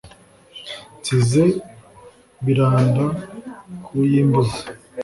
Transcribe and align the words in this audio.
nsize 0.99 1.43
biranda 2.45 3.05
ku 3.85 3.93
y' 4.11 4.17
imbuzi 4.21 4.61